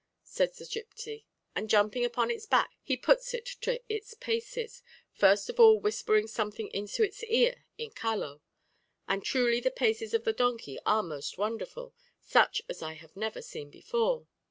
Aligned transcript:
says 0.23 0.57
the 0.57 0.65
gipsy, 0.65 1.27
and 1.55 1.69
jumping 1.69 2.03
upon 2.03 2.31
its 2.31 2.47
back, 2.47 2.71
he 2.81 2.97
puts 2.97 3.35
it 3.35 3.45
to 3.45 3.79
its 3.87 4.15
paces, 4.15 4.81
first 5.13 5.47
of 5.47 5.59
all 5.59 5.79
whispering 5.79 6.25
something 6.25 6.69
into 6.69 7.03
its 7.03 7.23
ear 7.25 7.65
in 7.77 7.91
Caló; 7.91 8.41
and 9.07 9.23
truly 9.23 9.59
the 9.59 9.69
paces 9.69 10.15
of 10.15 10.23
the 10.23 10.33
donkey 10.33 10.79
are 10.87 11.03
most 11.03 11.37
wonderful, 11.37 11.93
such 12.19 12.63
as 12.67 12.81
I 12.81 12.93
have 12.93 13.15
never 13.15 13.43
seen 13.43 13.69
before. 13.69 14.25